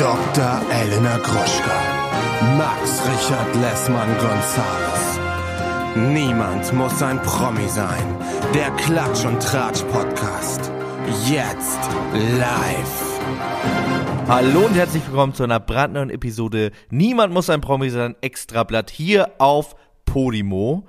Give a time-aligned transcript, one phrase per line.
[0.00, 0.62] Dr.
[0.72, 1.78] Elena Gruschka,
[2.56, 5.20] Max Richard Lessmann Gonzales.
[5.94, 8.16] Niemand muss ein Promi sein.
[8.54, 10.72] Der Klatsch und Tratsch Podcast.
[11.28, 11.78] Jetzt
[12.14, 13.20] live.
[14.26, 19.32] Hallo und herzlich willkommen zu einer brandneuen Episode Niemand muss ein Promi sein, Extrablatt hier
[19.36, 19.76] auf
[20.06, 20.88] Podimo.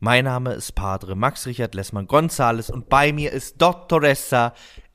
[0.00, 4.52] Mein Name ist Padre Max Richard Lessmann Gonzales und bei mir ist Doktoressa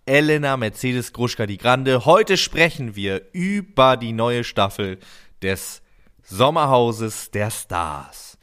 [0.08, 2.06] Elena Mercedes Gruschka die Grande.
[2.06, 5.00] Heute sprechen wir über die neue Staffel
[5.42, 5.82] des
[6.24, 8.38] Sommerhauses der Stars.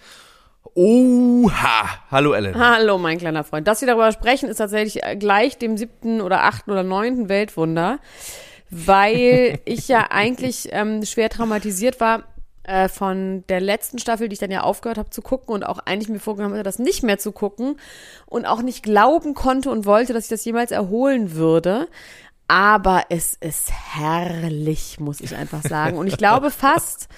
[0.74, 1.88] Oha!
[2.10, 2.76] Hallo Elena.
[2.76, 3.68] Hallo, mein kleiner Freund.
[3.68, 8.00] Dass wir darüber sprechen, ist tatsächlich gleich dem siebten oder achten oder neunten Weltwunder,
[8.70, 12.24] weil ich ja eigentlich ähm, schwer traumatisiert war
[12.64, 15.78] äh, von der letzten Staffel, die ich dann ja aufgehört habe zu gucken und auch
[15.80, 17.78] eigentlich mir vorgenommen hatte, das nicht mehr zu gucken
[18.26, 21.88] und auch nicht glauben konnte und wollte, dass ich das jemals erholen würde.
[22.48, 25.96] Aber es ist herrlich, muss ich einfach sagen.
[25.96, 27.08] Und ich glaube fast,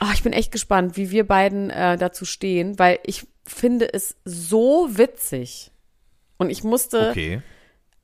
[0.00, 4.16] oh, ich bin echt gespannt, wie wir beiden äh, dazu stehen, weil ich finde es
[4.24, 5.70] so witzig.
[6.38, 7.42] Und ich musste Okay.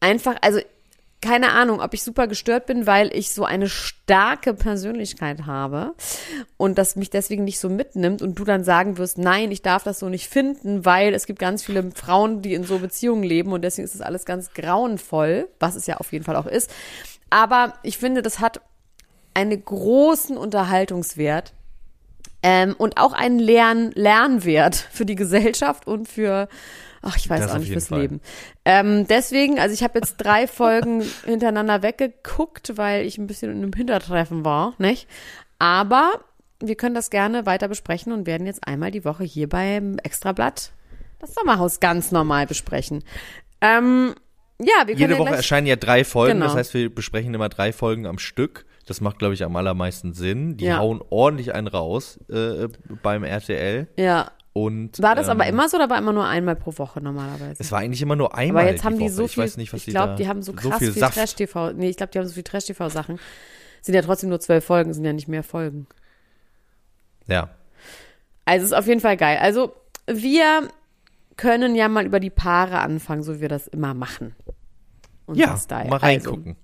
[0.01, 0.61] einfach, also
[1.23, 5.95] keine Ahnung, ob ich super gestört bin, weil ich so eine starke Persönlichkeit habe
[6.57, 9.83] und das mich deswegen nicht so mitnimmt und du dann sagen wirst, nein, ich darf
[9.83, 13.53] das so nicht finden, weil es gibt ganz viele Frauen, die in so Beziehungen leben
[13.53, 16.71] und deswegen ist das alles ganz grauenvoll, was es ja auf jeden Fall auch ist.
[17.31, 18.61] Aber ich finde, das hat
[19.35, 21.55] einen großen Unterhaltungswert
[22.43, 26.49] ähm, und auch einen Lern Lernwert für die Gesellschaft und für,
[27.07, 28.01] ach, ich weiß Das auch nicht, fürs Fall.
[28.03, 28.21] Leben.
[28.65, 33.59] Ähm, deswegen, also ich habe jetzt drei Folgen hintereinander weggeguckt, weil ich ein bisschen in
[33.63, 35.09] einem Hintertreffen war, nicht?
[35.59, 36.21] Aber
[36.61, 40.73] wir können das gerne weiter besprechen und werden jetzt einmal die Woche hier beim Extrablatt
[41.19, 43.03] das Sommerhaus ganz normal besprechen.
[43.61, 44.15] Ähm,
[44.61, 46.47] ja, wir können Jede ja Woche erscheinen ja drei Folgen, Genau.
[46.47, 48.65] das heißt, wir besprechen immer drei Folgen am Stück.
[48.87, 50.57] Das macht, glaube ich, am allermeisten Sinn.
[50.57, 50.79] Die Ja.
[50.79, 52.69] hauen ordentlich einen raus äh,
[53.03, 53.89] beim RTL.
[53.97, 54.31] Ja.
[54.57, 57.57] Und, War das ähm, aber immer so oder war immer nur einmal pro Woche normalerweise?
[57.59, 58.63] Es war eigentlich immer nur einmal.
[58.63, 59.11] Aber jetzt haben die Woche.
[59.13, 61.01] so ich viel, weiß nicht, was ich die glaube, die haben so krass viel viel,
[61.01, 61.15] Saft.
[61.19, 61.73] Trash-TV.
[61.73, 63.19] Nee, ich glaube, die haben so viel Trash-TV-Sachen.
[63.83, 65.87] Sind ja trotzdem nur zwölf Folgen, sind ja nicht mehr Folgen.
[67.27, 67.51] Ja.
[68.47, 69.37] Also ist auf jeden Fall geil.
[69.43, 69.75] Also
[70.07, 70.69] wir
[71.37, 74.35] können ja mal über die Paare anfangen, so wie wir das immer machen.
[75.27, 75.91] Unser Ja, Style.
[75.91, 76.57] mal Also, reingucken.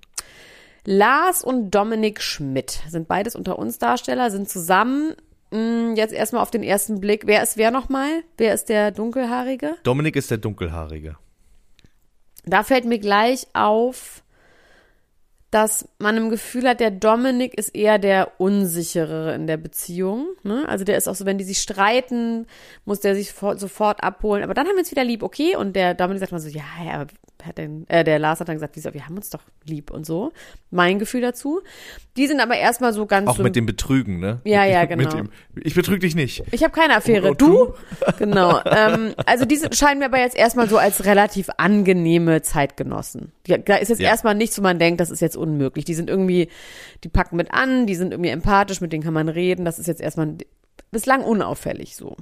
[0.85, 5.13] Lars und Dominik Schmidt sind beides unter uns Darsteller, sind zusammen.
[5.53, 7.27] Hm, Jetzt erstmal auf den ersten Blick.
[7.27, 8.23] Wer ist wer nochmal?
[8.37, 9.75] Wer ist der Dunkelhaarige?
[9.83, 11.15] Dominik ist der Dunkelhaarige.
[12.45, 14.23] Da fällt mir gleich auf,
[15.51, 20.25] dass man im Gefühl hat, der Dominik ist eher der Unsichere in der Beziehung.
[20.41, 20.67] Ne?
[20.67, 22.47] Also der ist auch so, wenn die sich streiten,
[22.85, 24.43] muss der sich fort, sofort abholen.
[24.43, 25.55] Aber dann haben wir uns wieder lieb, okay?
[25.55, 27.05] Und der Dominik sagt mal so, ja, ja,
[27.45, 30.05] hat denn, äh, der Lars hat dann gesagt, wieso, wir haben uns doch lieb und
[30.05, 30.31] so.
[30.71, 31.61] Mein Gefühl dazu.
[32.17, 34.41] Die sind aber erstmal so ganz Auch so mit dem Betrügen, ne?
[34.43, 35.09] Ja, ja, genau.
[35.09, 36.43] dem, ich betrüge dich nicht.
[36.51, 37.31] ich habe keine Affäre.
[37.31, 37.73] Und Du?
[38.19, 38.59] Genau.
[38.65, 43.31] Ähm, also die sind- scheinen mir aber jetzt erstmal so als relativ angenehme Zeitgenossen.
[43.47, 44.09] Ja, Da ist jetzt Ja.
[44.09, 45.85] erstmal nichts, wo man denkt, das ist jetzt unmöglich.
[45.85, 46.49] Die sind irgendwie,
[47.03, 49.65] die packen mit an, die sind irgendwie empathisch, mit denen kann man reden.
[49.65, 50.35] Das ist jetzt erstmal
[50.91, 52.15] bislang unauffällig so.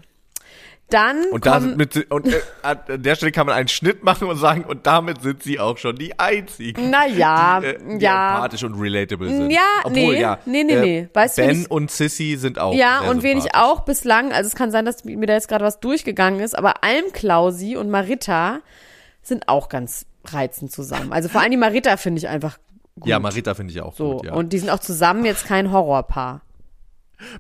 [0.92, 4.04] Dann Und, da kommen, sind mit, und äh, an der Stelle kann man einen Schnitt
[4.04, 6.90] machen und sagen, und damit sind sie auch schon die einzigen.
[6.90, 8.36] Na ja, die, äh, die ja.
[8.36, 9.52] empathisch und relatable sind.
[9.52, 11.10] Ja, Obwohl, nee, ja, nee, nee, äh, nee.
[11.14, 14.56] Weißt Ben ich- und Sissy sind auch Ja, und wen ich auch bislang, also es
[14.56, 18.60] kann sein, dass mir da jetzt gerade was durchgegangen ist, aber Almklausi und Marita
[19.22, 21.14] sind auch ganz reizend zusammen.
[21.14, 22.58] Also vor allem die Marita finde ich einfach
[23.00, 23.08] gut.
[23.08, 24.18] Ja, Marita finde ich auch so.
[24.18, 24.34] gut, ja.
[24.34, 26.42] Und die sind auch zusammen jetzt kein Horrorpaar.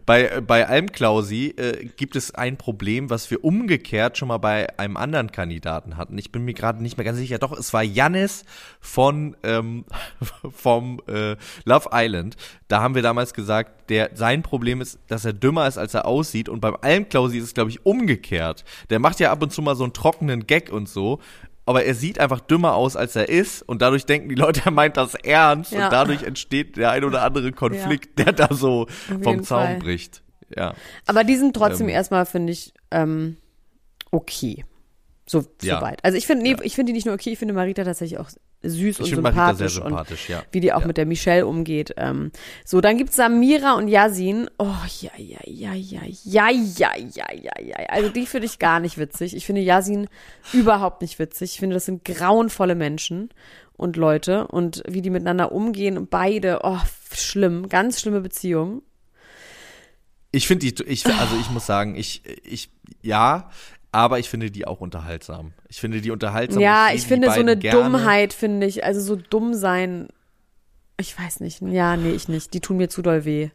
[0.06, 4.98] Bei, bei Almklausi äh, gibt es ein Problem, was wir umgekehrt schon mal bei einem
[4.98, 6.18] anderen Kandidaten hatten.
[6.18, 7.38] Ich bin mir gerade nicht mehr ganz sicher.
[7.40, 8.46] Doch, es war Jannis
[8.80, 9.86] von ähm,
[10.52, 12.36] vom äh, Love Island.
[12.68, 16.06] Da haben wir damals gesagt, der sein Problem ist, dass er dümmer ist, als er
[16.06, 16.48] aussieht.
[16.48, 18.64] Und beim Almklausi ist es, glaube ich, umgekehrt.
[18.90, 21.20] Der macht ja ab und zu mal so einen trockenen Gag und so.
[21.66, 23.62] Aber er sieht einfach dümmer aus, als er ist.
[23.62, 25.72] Und dadurch denken die Leute, er meint das ernst.
[25.72, 25.86] Ja.
[25.86, 29.78] Und dadurch entsteht der ein oder andere Konflikt, der da so vom Zaun Fall.
[29.78, 30.24] bricht.
[30.56, 30.74] Ja.
[31.06, 31.94] Aber die sind trotzdem Ähm.
[31.96, 33.38] erstmal, finde ich, ähm,
[34.12, 34.66] okay.
[35.28, 35.78] So, Ja.
[35.80, 36.04] so weit.
[36.04, 38.30] Also ich finde, nee, ich finde die nicht nur okay, ich finde Marita tatsächlich auch
[38.64, 39.58] süß und Ich Marita sympathisch.
[39.74, 40.44] sehr sympathisch, und ja.
[40.52, 40.88] Wie die auch Ja.
[40.88, 41.94] mit der Michelle umgeht.
[41.98, 42.32] Ähm,
[42.64, 44.50] so, dann gibt's Samira und Yasin.
[44.60, 44.68] Oh,
[45.02, 47.76] ja, ja, ja, ja, ja, ja, ja, ja, ja.
[47.90, 49.36] Also die finde ich gar nicht witzig.
[49.36, 50.08] Ich finde Yasin
[50.54, 51.54] überhaupt nicht witzig.
[51.54, 53.30] Ich finde, das sind grauenvolle Menschen
[53.74, 56.78] und Leute und wie die miteinander umgehen und beide, oh,
[57.14, 58.84] schlimm, ganz schlimme Beziehung.
[60.32, 62.70] Ich finde die, ich, also ich muss sagen, ich, ich,
[63.02, 63.50] ja,
[63.92, 65.54] aber ich finde die auch unterhaltsam.
[65.68, 66.62] Ich finde die unterhaltsam.
[66.62, 67.84] Ja, ich die finde so eine gerne.
[67.84, 68.84] Dummheit, finde ich.
[68.86, 70.08] Also so dumm sein.
[70.98, 71.62] Ich weiß nicht.
[71.62, 72.54] Ja, nee, ich nicht.
[72.54, 73.50] Die tun mir zu doll weh.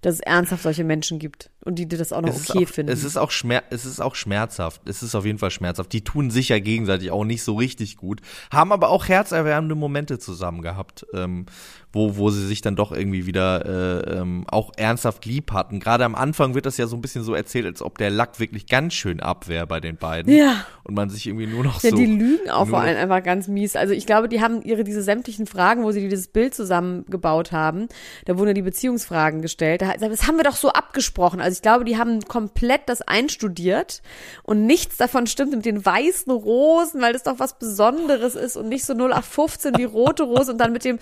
[0.00, 2.68] Dass es ernsthaft solche Menschen gibt und die, die das auch noch es okay auch,
[2.68, 2.90] finden.
[2.90, 4.82] Es ist, auch schmer es ist auch schmerzhaft.
[4.84, 5.92] Es ist auf jeden Fall schmerzhaft.
[5.92, 8.20] Die tun sich ja gegenseitig auch nicht so richtig gut,
[8.52, 11.46] haben aber auch herzerwärmende Momente zusammen gehabt, ähm,
[11.92, 13.64] wo, wo sie sich dann doch irgendwie wieder
[14.06, 15.78] äh, ähm, auch ernsthaft lieb hatten.
[15.80, 18.40] Gerade am Anfang wird das ja so ein bisschen so erzählt, als ob der Lack
[18.40, 20.34] wirklich ganz schön abwehr bei den beiden.
[20.34, 20.64] Ja.
[20.84, 21.96] Und man sich irgendwie nur noch Ja, so.
[21.96, 23.76] die lügen auch vor allem einfach ganz mies.
[23.76, 27.88] Also ich glaube, die haben ihre diese sämtlichen Fragen, wo sie dieses Bild zusammengebaut haben,
[28.24, 29.82] da wurden ja die Beziehungsfragen gestellt.
[29.82, 31.40] Da- Das haben wir doch so abgesprochen.
[31.40, 34.02] Also ich glaube, die haben komplett das einstudiert
[34.42, 38.68] und nichts davon stimmt mit den weißen Rosen, weil das doch was Besonderes ist und
[38.68, 40.98] nicht so 0 auf 15 die rote Rose und dann mit dem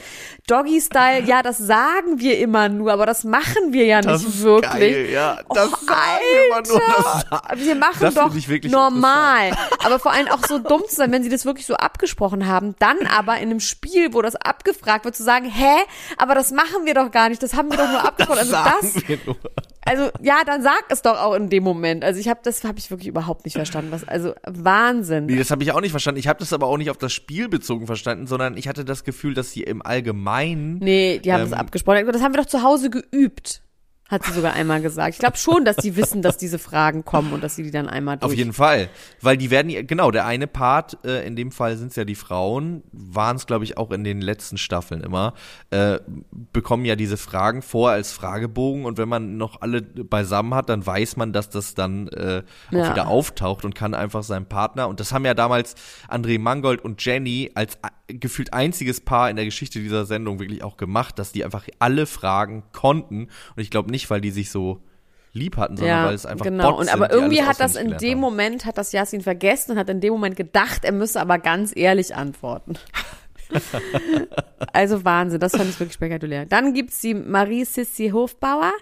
[0.88, 1.24] Doggy-Style.
[1.24, 4.72] Ja, das sagen wir immer nur, aber das machen wir ja Das nicht wirklich.
[4.72, 5.38] geil, ja.
[5.54, 8.34] Das Oh, sagen wir immer nur, das Alter, wir machen Das doch
[8.70, 9.50] normal.
[9.84, 12.74] Aber vor allem auch so dumm zu sein, wenn sie das wirklich so abgesprochen haben,
[12.78, 15.76] dann aber in einem Spiel, wo das abgefragt wird, zu sagen, hä,
[16.16, 18.38] aber das machen wir doch gar nicht, das haben wir doch nur abgesprochen.
[18.38, 18.94] Also sagen das.
[19.90, 22.04] Also ja, dann sag es doch auch in dem Moment.
[22.04, 23.90] Also ich habe das habe ich wirklich überhaupt nicht verstanden.
[23.90, 25.26] Was, also Wahnsinn.
[25.26, 26.20] Nee, das habe ich auch nicht verstanden.
[26.20, 29.02] Ich habe das aber auch nicht auf das Spiel bezogen verstanden, sondern ich hatte das
[29.02, 32.06] Gefühl, dass sie im Allgemeinen Nee, die haben Ähm, das abgesprochen.
[32.06, 33.62] Das haben wir doch zu Hause geübt.
[34.10, 35.14] Hat sie sogar einmal gesagt.
[35.14, 37.88] Ich glaube schon, dass die wissen, dass diese Fragen kommen und dass sie die dann
[37.88, 38.32] einmal durch.
[38.32, 38.88] Auf jeden Fall.
[39.20, 42.16] Weil die werden, genau, der eine Part, äh, in dem Fall sind es ja die
[42.16, 45.34] Frauen, waren es, glaube ich, auch in den letzten Staffeln immer,
[45.70, 45.98] äh,
[46.52, 50.84] bekommen ja diese Fragen vor als Fragebogen und wenn man noch alle beisammen hat, dann
[50.84, 52.90] weiß man, dass das dann äh, auch Ja.
[52.90, 55.76] wieder auftaucht und kann einfach seinem Partner, und das haben ja damals
[56.08, 57.78] André Mangold und Jenny als
[58.08, 62.06] gefühlt einziges Paar in der Geschichte dieser Sendung wirklich auch gemacht, dass die einfach alle
[62.06, 64.80] Fragen konnten und ich glaube nicht, weil die sich so
[65.32, 66.72] lieb hatten, sondern weil es einfach genau.
[66.72, 68.20] Bots und aber irgendwie hat das in dem haben.
[68.20, 71.72] Moment hat das Yasin vergessen und hat in dem Moment gedacht, er müsse aber ganz
[71.74, 72.74] ehrlich antworten.
[74.72, 76.46] also Wahnsinn, das fand ich wirklich spektakulär.
[76.46, 78.72] Dann gibt's die Marie Sissi Hofbauer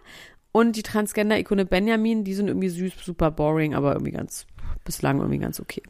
[0.52, 4.46] und die Transgender-Ikone Benjamin, die sind irgendwie süß, super boring, aber irgendwie ganz,
[4.84, 5.82] bislang irgendwie ganz okay.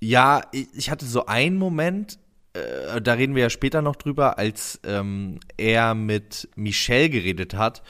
[0.00, 2.18] Ja, ich ich hatte so einen Moment,
[2.52, 7.82] äh, da reden wir ja später noch drüber, als ähm, er mit Michelle geredet hat,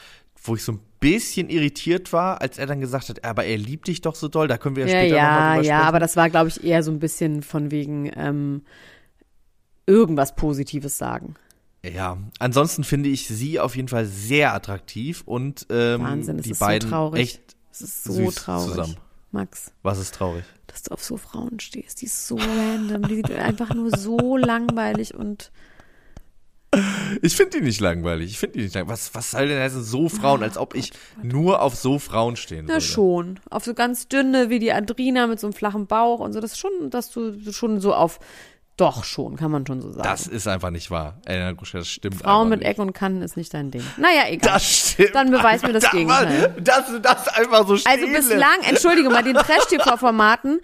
[0.42, 3.86] wo ich so ein bisschen irritiert war, als er dann gesagt hat, aber er liebt
[3.88, 5.88] dich doch so doll, da können wir ja, Ja, später ja, nochmal drüber ja, sprechen.
[5.88, 8.62] aber das war, glaube ich, eher so ein bisschen von wegen ähm,
[9.86, 11.34] irgendwas Positives sagen.
[11.84, 16.50] Ja, ansonsten finde ich sie auf jeden Fall sehr attraktiv und ähm, Wahnsinn, es die
[16.50, 17.20] ist so beiden traurig.
[17.20, 18.70] echt Es ist so süß traurig.
[18.70, 18.96] zusammen.
[19.30, 20.44] Max, Was ist traurig?
[20.66, 22.02] dass du auf so Frauen stehst.
[22.02, 23.02] Die ist so random.
[23.08, 25.50] Die sieht einfach nur so langweilig und
[27.22, 28.30] Ich finde die nicht langweilig.
[28.30, 28.92] Ich finde die nicht langweilig.
[28.92, 30.92] Was, was soll denn heißen, so Frauen, als ob ich
[31.22, 32.84] nur auf so Frauen stehen na würde?
[32.84, 33.40] schon.
[33.50, 36.40] Auf so ganz dünne wie die Adrina mit so einem flachen Bauch und so.
[36.40, 38.20] Das ist schon, dass du schon so auf,
[38.76, 40.04] doch schon, kann man schon so sagen.
[40.04, 41.20] Das ist einfach nicht wahr.
[41.24, 42.68] Elena Gruschka, das stimmt Frauen mit nicht.
[42.68, 43.82] Ecken und Kanten ist nicht dein Ding.
[43.96, 44.52] Naja, egal.
[44.52, 45.14] Das stimmt.
[45.14, 46.20] Dann beweis mir das einfach.
[46.20, 46.54] Gegenteil.
[46.60, 50.60] Dass du das einfach so Also stehen bislang, entschuldige mal, den Trash-TV-Formaten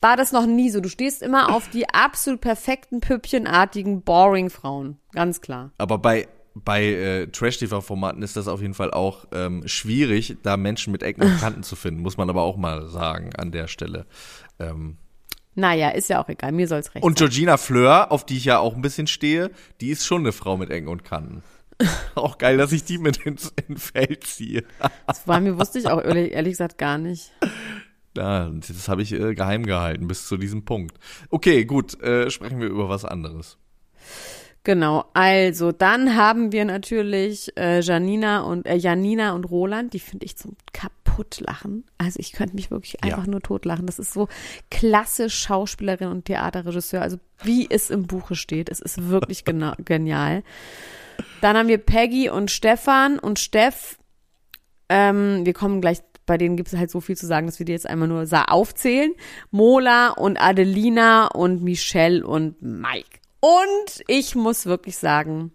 [0.00, 0.80] war das noch nie so.
[0.80, 4.98] Du stehst immer auf die absolut perfekten, püppchenartigen, boring Frauen.
[5.12, 5.72] Ganz klar.
[5.78, 10.90] Aber bei bei äh, Trash-TV-Formaten ist das auf jeden Fall auch ähm, schwierig, da Menschen
[10.90, 14.04] mit Ecken und Kanten zu finden, muss man aber auch mal sagen an der Stelle.
[14.58, 14.96] Ähm,
[15.54, 16.52] Naja, ist ja auch egal.
[16.52, 17.18] Mir soll's recht und.
[17.18, 19.50] Georgina Fleur, auf die ich ja auch ein bisschen stehe,
[19.80, 21.42] die ist schon eine Frau mit Ecken und Kanten.
[22.14, 24.64] auch geil, dass ich die mit ins, ins Feld ziehe.
[25.06, 27.32] Das war mir, wusste ich auch ehrlich, ehrlich gesagt gar nicht.
[28.16, 30.98] Ja, das habe ich äh, geheim gehalten bis zu diesem Punkt.
[31.28, 33.56] Okay, gut, äh, sprechen wir über was anderes.
[34.62, 40.26] Genau, also dann haben wir natürlich äh, Janina und äh, Janina und Roland, die finde
[40.26, 41.84] ich zum kaputtlachen.
[41.96, 43.14] Also ich könnte mich wirklich Ja.
[43.14, 43.86] einfach nur totlachen.
[43.86, 44.28] Das ist so
[44.70, 48.68] klassisch Schauspielerin und Theaterregisseur, also wie es im Buche steht.
[48.68, 49.44] Es ist wirklich
[49.84, 50.42] genial.
[51.40, 53.98] Dann haben wir Peggy und Stefan und Steff.
[54.90, 56.00] Ähm, wir kommen gleich,
[56.30, 58.24] bei denen gibt es halt so viel zu sagen, dass wir die jetzt einmal nur
[58.52, 59.14] aufzählen.
[59.50, 63.18] Mola und Adelina und Michelle und Mike.
[63.40, 65.50] Und ich muss wirklich sagen,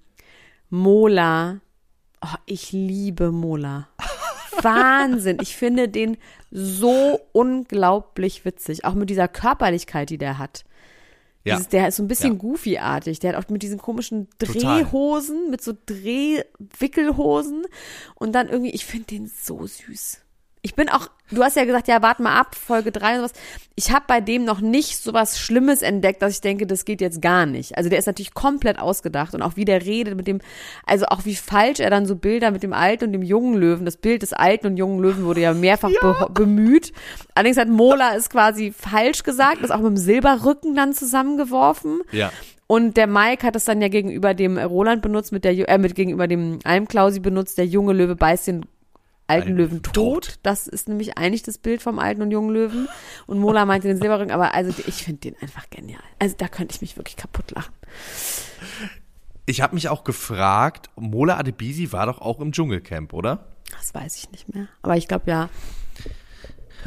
[0.69, 1.61] Mola,
[2.21, 3.87] oh, ich liebe Mola.
[4.61, 5.37] Wahnsinn.
[5.41, 6.17] Ich finde den
[6.51, 8.83] so unglaublich witzig.
[8.83, 10.65] Auch mit dieser Körperlichkeit, die der hat.
[11.45, 11.55] Ja.
[11.55, 12.39] Dieses, der ist so ein bisschen Ja.
[12.39, 13.19] goofy-artig.
[13.19, 14.83] Der hat auch mit diesen komischen Total.
[14.83, 17.65] Drehhosen, mit so Drehwickelhosen.
[18.15, 20.24] Und dann irgendwie, ich finde den so süß.
[20.65, 23.33] Ich bin auch, du hast ja gesagt, ja, warte mal ab, Folge 3 und sowas.
[23.75, 27.21] Ich habe bei dem noch nicht sowas Schlimmes entdeckt, dass ich denke, das geht jetzt
[27.21, 27.77] gar nicht.
[27.77, 30.41] Also der ist natürlich komplett ausgedacht und auch wie der redet mit dem,
[30.83, 33.85] also auch wie falsch er dann so Bilder mit dem alten und dem jungen Löwen,
[33.85, 36.93] das Bild des alten und jungen Löwen wurde ja mehrfach Be bemüht.
[37.35, 42.01] Allerdings hat Mola es quasi falsch gesagt, ist auch mit dem Silberrücken dann zusammengeworfen.
[42.11, 42.31] Ja.
[42.65, 45.93] Und der Mike hat es dann ja gegenüber dem Roland benutzt, mit der, äh, mit
[45.93, 48.65] gegenüber dem Almklausi benutzt, der junge Löwe beißt den
[49.27, 49.93] alten Einen Löwen tot.
[49.93, 50.39] tot.
[50.43, 52.87] Das ist nämlich eigentlich das Bild vom alten und jungen Löwen.
[53.27, 56.01] Und Mola meinte den Silberring, aber also ich finde den einfach genial.
[56.19, 57.73] Also da könnte ich mich wirklich kaputt lachen.
[59.45, 63.47] Ich habe mich auch gefragt, Mola Adebisi war doch auch im Dschungelcamp, oder?
[63.71, 64.67] Das weiß ich nicht mehr.
[64.81, 65.49] Aber ich glaube ja.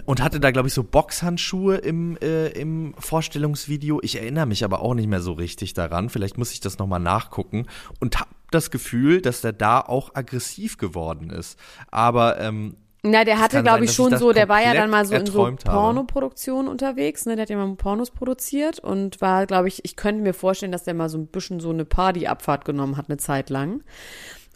[0.04, 4.00] Und hatte da, glaube ich, so Boxhandschuhe im, äh, im Vorstellungsvideo.
[4.02, 6.08] Ich erinnere mich aber auch nicht mehr so richtig daran.
[6.08, 7.66] Vielleicht muss ich das nochmal nachgucken.
[8.00, 11.58] Und habe das Gefühl, dass der da auch aggressiv geworden ist.
[11.90, 15.04] Aber ähm, Na, der hatte, glaube ich, schon ich so, der war ja dann mal
[15.04, 15.50] so in so.
[15.64, 17.36] Pornoproduktionen unterwegs, ne?
[17.36, 20.84] Der hat ja mal Pornos produziert und war, glaube ich, ich könnte mir vorstellen, dass
[20.84, 23.82] der mal so ein bisschen so eine Partyabfahrt genommen hat, eine Zeit lang.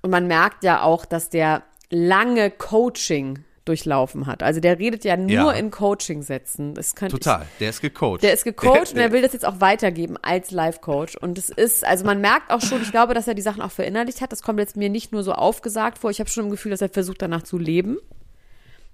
[0.03, 4.43] Und man merkt ja auch, dass der lange Coaching durchlaufen hat.
[4.43, 5.51] Also der redet ja nur Ja.
[5.53, 6.75] in Coaching-Sätzen.
[6.75, 8.23] Könnte ich total, der ist gecoacht.
[8.23, 11.17] der ist gecoacht und Der- er will das jetzt auch weitergeben als Life-Coach.
[11.17, 13.71] Und es ist, also man merkt auch schon, ich glaube, dass er die Sachen auch
[13.71, 14.33] verinnerlicht hat.
[14.33, 16.11] Das kommt jetzt mir nicht nur so aufgesagt vor.
[16.11, 17.99] Ich habe schon im Gefühl, dass er versucht, danach zu leben.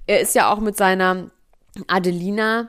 [0.06, 1.30] Er ist ja auch mit seiner
[1.86, 2.68] Adelina,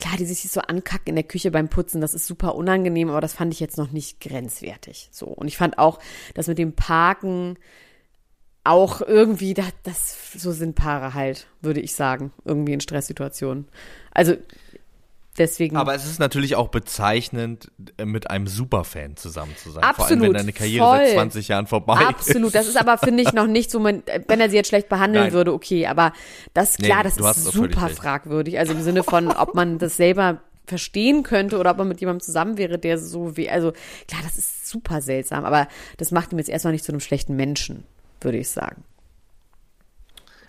[0.00, 3.20] klar, die sich so ankackt in der Küche beim Putzen, das ist super unangenehm, aber
[3.20, 5.08] das fand ich jetzt noch nicht grenzwertig.
[5.12, 5.26] So.
[5.26, 5.98] Und ich fand auch,
[6.34, 7.56] das mit dem Parken
[8.64, 13.68] auch irgendwie, das, das so sind Paare halt, würde ich sagen, irgendwie in Stresssituationen.
[14.10, 14.34] Also
[15.38, 15.76] deswegen.
[15.76, 19.82] Aber es ist natürlich auch bezeichnend, äh, mit einem Superfan zusammen zu sein.
[19.82, 20.98] Vor allem, Absolut, wenn deine Karriere voll.
[20.98, 22.06] seit 20 Jahren vorbei ist.
[22.06, 24.88] Absolut, das ist aber, finde ich, noch nicht so, man- wenn er sie jetzt schlecht
[24.88, 25.32] behandeln Nein.
[25.34, 26.12] würde, okay, aber
[26.54, 29.78] das, Nee, klar, das du hast ist super fragwürdig, also im Sinne von, ob man
[29.78, 33.72] das selber verstehen könnte oder ob man mit jemandem zusammen wäre, der so wie, also
[34.08, 35.68] klar, das ist super seltsam, aber
[35.98, 37.84] das macht ihn jetzt erstmal nicht zu einem schlechten Menschen,
[38.24, 38.84] würde ich sagen.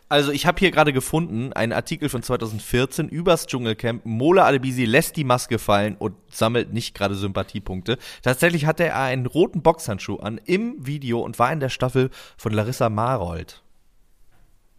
[0.08, 4.06] Also ich habe hier gerade gefunden, einen Artikel von 2014 übers Dschungelcamp.
[4.06, 7.98] Mola Adebisi lässt die Maske fallen und sammelt nicht gerade Sympathiepunkte.
[8.22, 12.54] Tatsächlich hatte er einen roten Boxhandschuh an im Video und war in der Staffel von
[12.54, 13.64] Larissa Marold.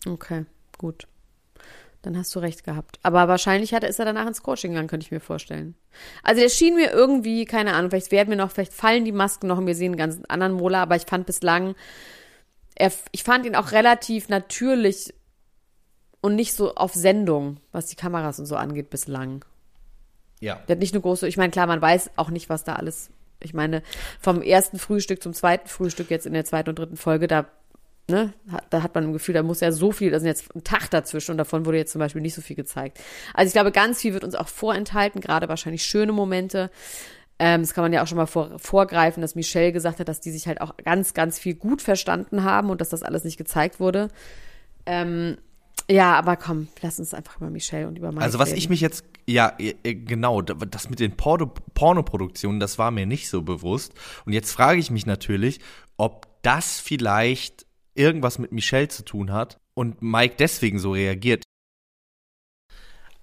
[0.07, 0.47] Okay,
[0.79, 1.09] gut.
[2.03, 3.01] Dann hast du recht gehabt.
[3.03, 5.75] Aber wahrscheinlich hat ist er danach ins Coaching gegangen, könnte ich mir vorstellen.
[6.23, 9.49] Also der schien mir irgendwie, keine Ahnung, vielleicht werden wir noch, vielleicht fallen die Masken
[9.49, 11.75] noch und wir sehen einen ganz anderen Mola, aber ich fand bislang,
[12.77, 15.13] er, ich fand ihn auch relativ natürlich
[16.21, 19.45] und nicht so auf Sendung, was die Kameras und so angeht, bislang.
[20.41, 20.61] Ja.
[20.69, 23.11] Der hat nicht eine große, ich meine, klar, man weiß auch nicht, was da alles,
[23.41, 23.83] ich meine,
[24.21, 27.47] vom ersten Frühstück zum zweiten Frühstück jetzt in der zweiten und dritten Folge, da,
[28.09, 28.35] ne,
[28.69, 30.91] da hat man ein Gefühl, da muss ja so viel, da sind jetzt ein Tag
[30.91, 33.01] dazwischen und davon wurde jetzt zum Beispiel nicht so viel gezeigt.
[33.33, 36.71] Also ich glaube, ganz viel wird uns auch vorenthalten, gerade wahrscheinlich schöne Momente.
[37.39, 40.21] Ähm, das kann man ja auch schon mal vor, vorgreifen, dass Michelle gesagt hat, dass
[40.21, 43.37] die sich halt auch ganz, ganz viel gut verstanden haben und dass das alles nicht
[43.37, 44.09] gezeigt wurde.
[44.87, 45.37] Ähm,
[45.91, 48.59] ja, aber komm, lass uns einfach über Michelle und über Mike Also was reden.
[48.59, 53.07] ich mich jetzt, ja, äh, genau, da- das mit den Porno Pornoproduktionen, das war mir
[53.07, 53.93] nicht so bewusst.
[54.25, 55.61] Und jetzt frage ich mich natürlich,
[55.97, 61.43] ob das vielleicht irgendwas mit Michelle zu tun hat und Mike deswegen so reagiert.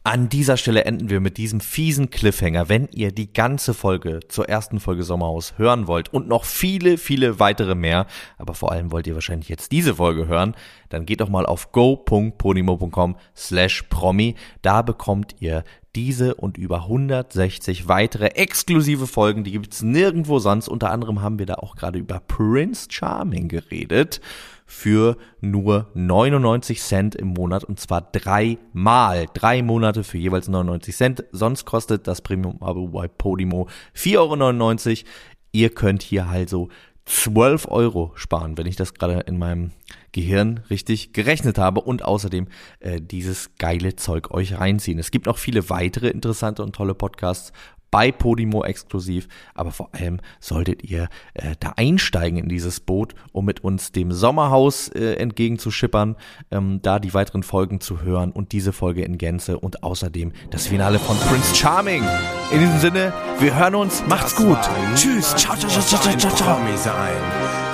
[0.06, 2.68] An dieser Stelle enden wir mit diesem fiesen Cliffhanger.
[2.68, 7.40] Wenn ihr die ganze Folge zur ersten Folge Sommerhaus hören wollt und noch viele, viele
[7.40, 8.06] weitere mehr,
[8.38, 10.56] aber vor allem wollt ihr wahrscheinlich jetzt diese Folge hören,
[10.90, 14.36] dann geht doch mal auf go.podimo.com slash promi.
[14.62, 15.64] Da bekommt ihr
[15.96, 20.68] diese und über 160 weitere exklusive Folgen, die gibt's nirgendwo sonst.
[20.68, 24.20] Unter anderem haben wir da auch gerade über Prince Charming geredet
[24.66, 29.28] für nur 99 Cent im Monat und zwar dreimal.
[29.34, 31.24] Drei Monate für jeweils 99 Cent.
[31.32, 35.10] Sonst kostet das Premium-Abo bei Podimo 4,99 Euro.
[35.52, 36.70] Ihr könnt hier also
[37.06, 39.72] 12 Euro sparen, wenn ich das gerade in meinem
[40.14, 42.48] Gehirn richtig gerechnet habe und außerdem
[42.80, 45.00] äh, dieses geile Zeug euch reinziehen.
[45.00, 47.52] Es gibt noch viele weitere interessante und tolle Podcasts
[47.94, 53.46] bei Podimo exklusiv, aber vor allem solltet ihr äh, da einsteigen in dieses Boot, um
[53.46, 56.16] mit uns dem Sommerhaus äh, entgegenzuschippern,
[56.50, 60.66] ähm, da die weiteren Folgen zu hören und diese Folge in Gänze und außerdem das
[60.66, 62.04] Finale von Prince Charming.
[62.52, 64.58] In diesem Sinne, wir hören uns, macht's gut.
[64.96, 66.58] Tschüss, ciao, ciao, ciao, ciao, ciao, ciao.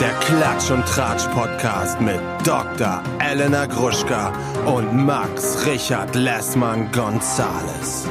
[0.02, 3.02] Der Klatsch und Tratsch Podcast mit Dr.
[3.20, 4.34] Elena Gruschka
[4.66, 8.06] und Max Richard Lessmann Gonzales.